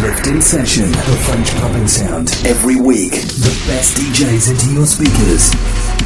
[0.00, 2.30] Uplift in Session, the French pumping sound.
[2.46, 5.99] Every week, the best DJs into your speakers.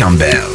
[0.00, 0.49] Campbell.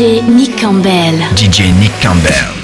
[0.00, 1.18] DJ Nick Campbell.
[1.36, 2.59] DJ Nick Campbell.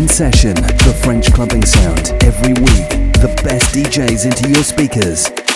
[0.00, 2.12] In session, the French clubbing sound.
[2.22, 5.49] Every week, the best DJs into your speakers.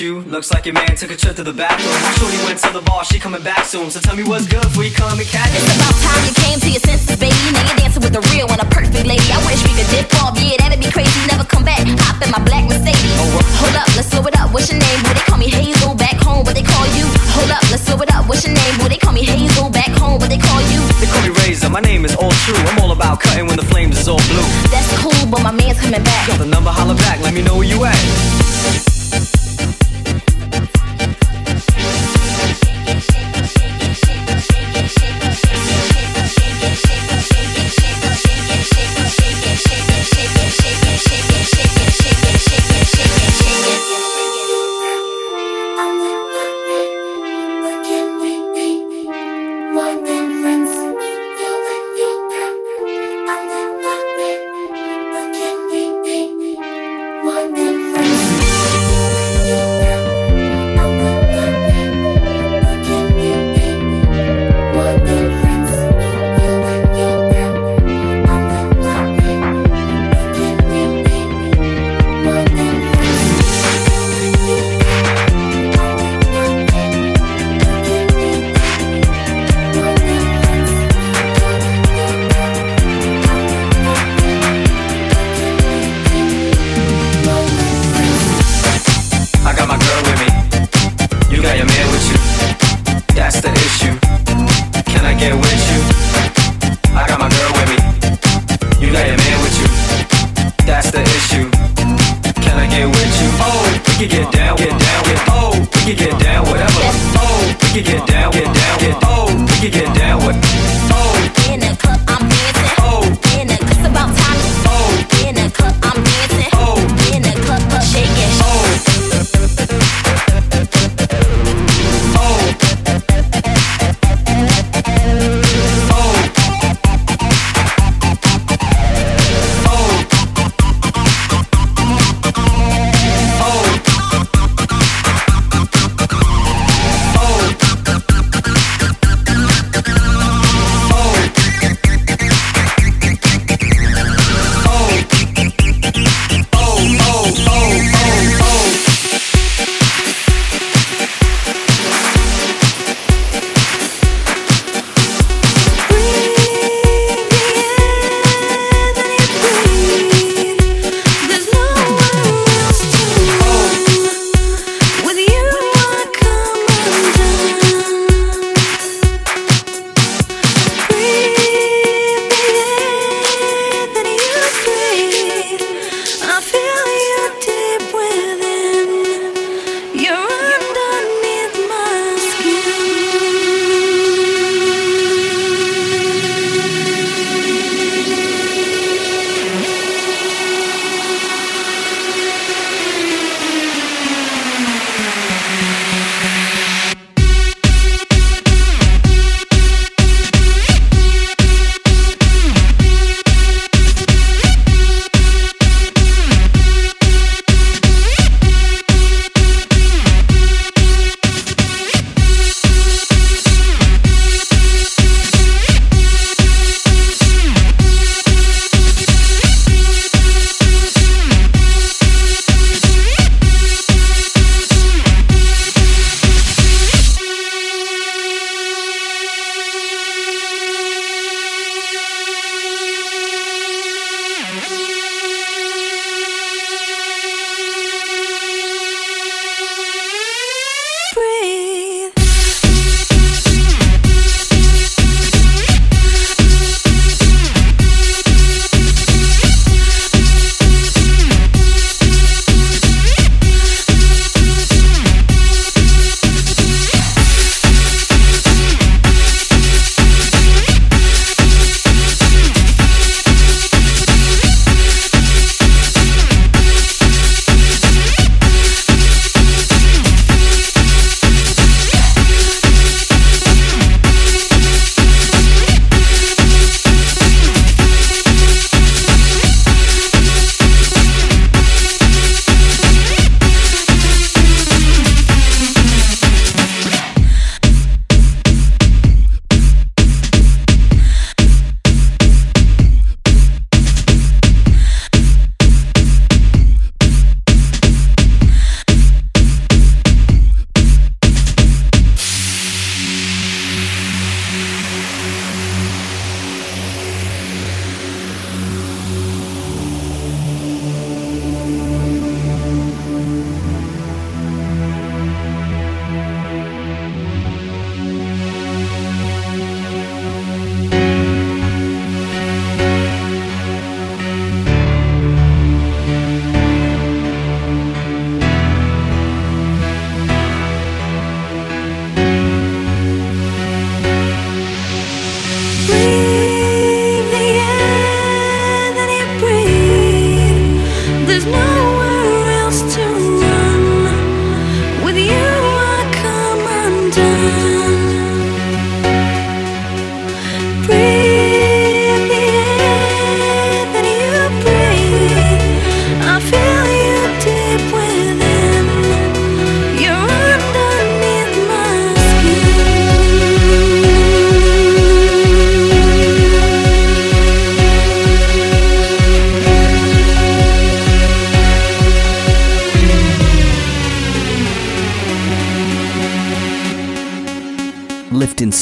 [0.00, 1.92] Looks like your man took a trip to the bathroom.
[2.16, 3.92] Shorty went to the bar, she coming back soon.
[3.92, 6.56] So tell me what's good before you come and catch It's about time you came
[6.56, 7.36] to your senses, baby.
[7.52, 9.28] Now you're dancing with the real and a perfect lady.
[9.28, 11.12] I wish we could dip off, yeah, that'd be crazy.
[11.28, 12.96] Never come back, hop in my black Mercedes.
[13.20, 13.28] Oh,
[13.60, 14.48] Hold up, let's slow it up.
[14.56, 15.04] What's your name?
[15.04, 17.04] Boy, they call me Hazel back home, but they call you.
[17.36, 18.24] Hold up, let's slow it up.
[18.24, 18.72] What's your name?
[18.80, 20.80] Boy, they call me Hazel back home, but they call you.
[20.96, 21.68] They call me Razor.
[21.68, 22.56] My name is all true.
[22.72, 24.48] I'm all about cutting when the flames is all blue.
[24.72, 26.24] That's cool but my man's coming back.
[26.24, 28.99] Got the number, holla back, let me know where you at.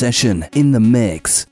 [0.08, 1.47] Session in the mix.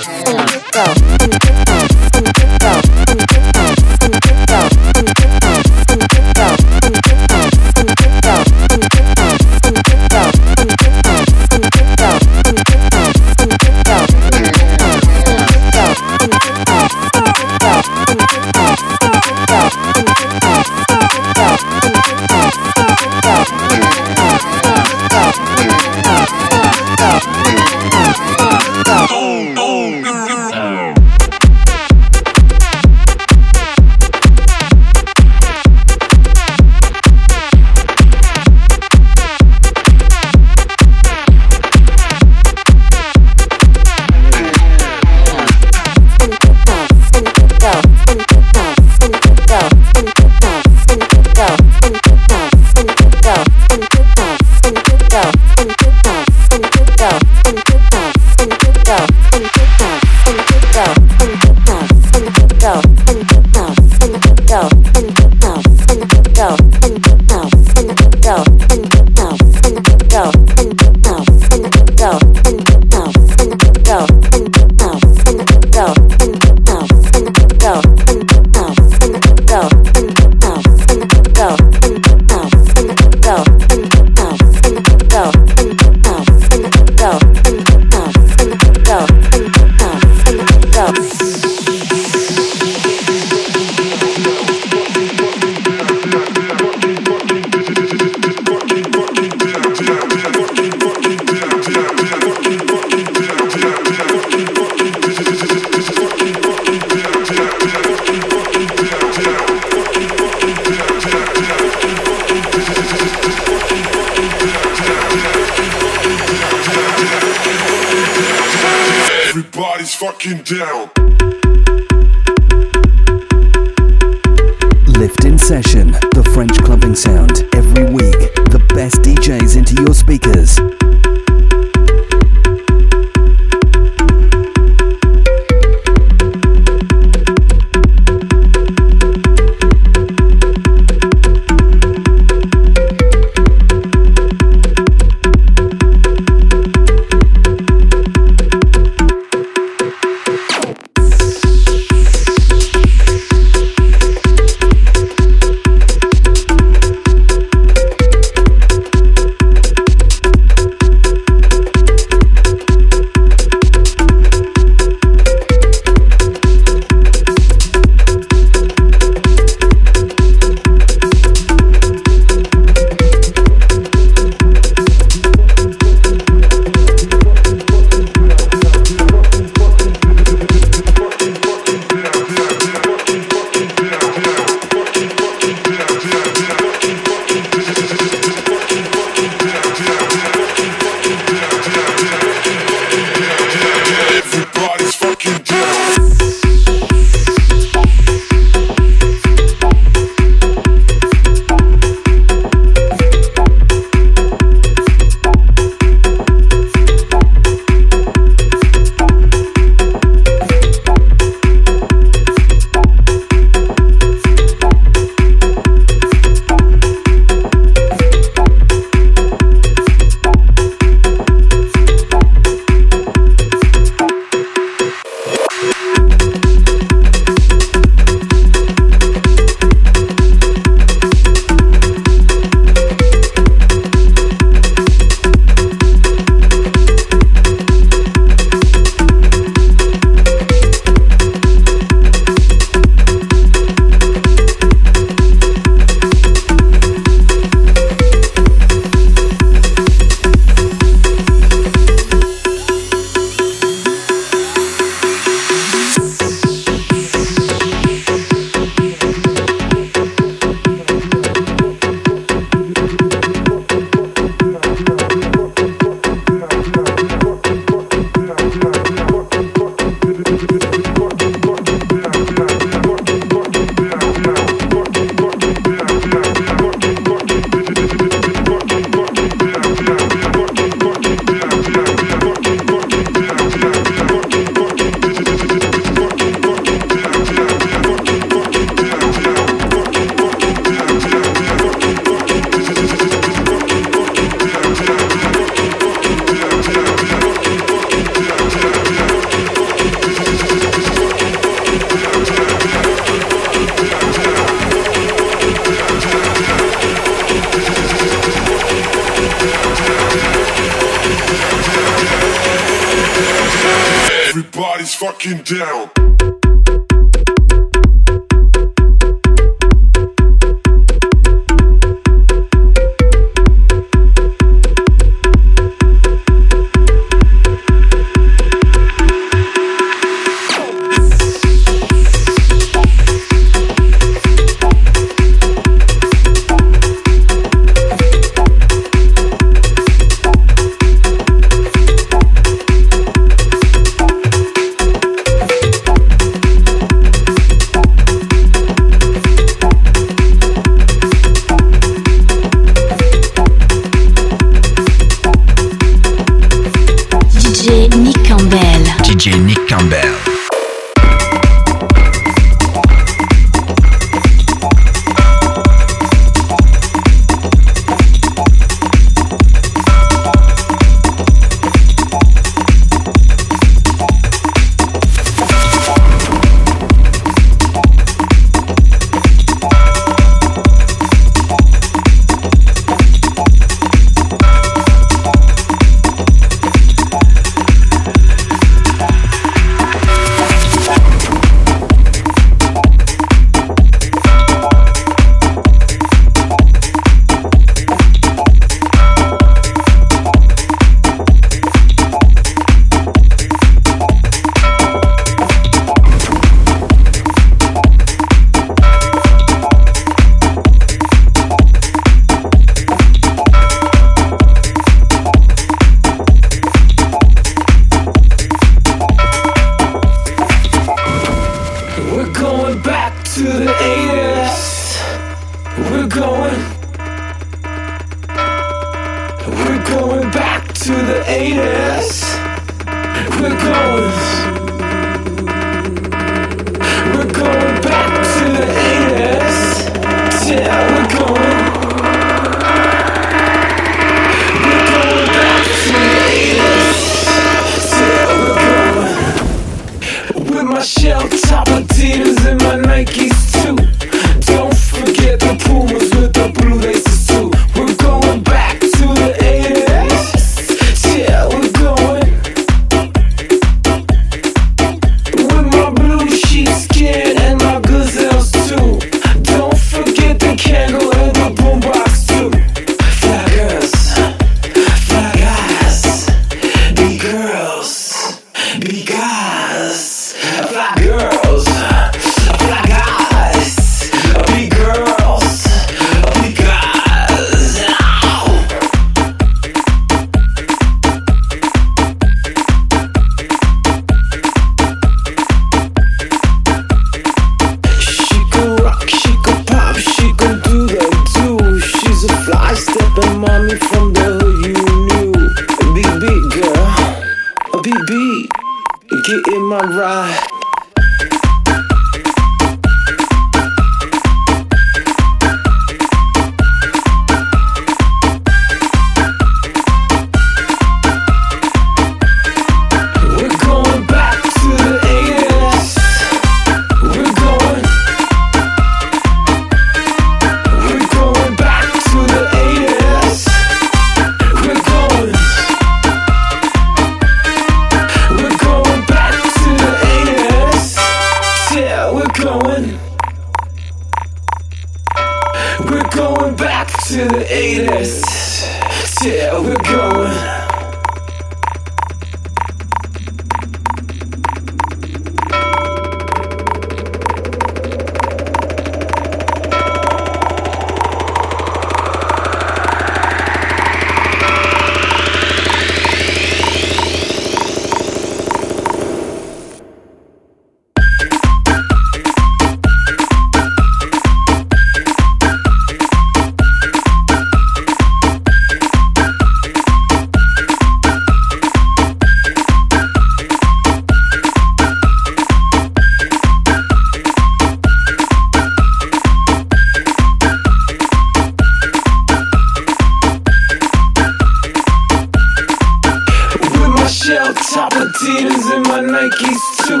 [598.16, 600.00] Adidas and my Nikes too.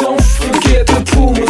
[0.00, 1.47] Don't forget the Pumas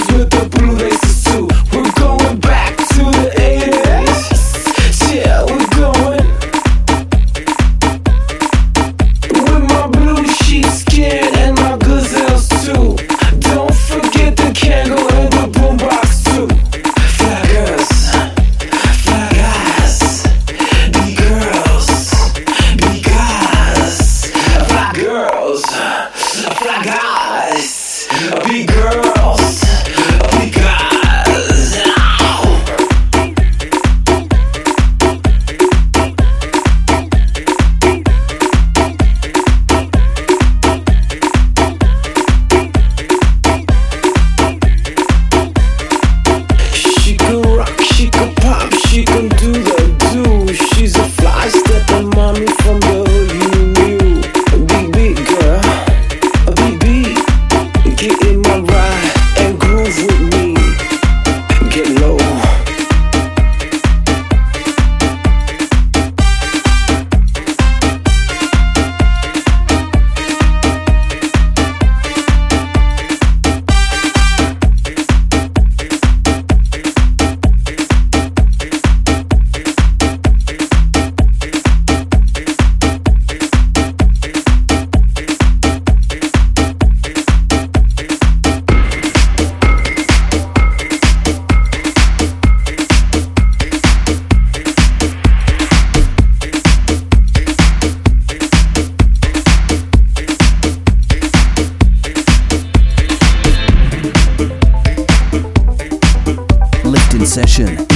[107.59, 107.88] Station.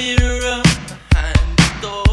[0.00, 0.62] mirror
[1.12, 2.09] behind the door.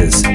[0.00, 0.29] Your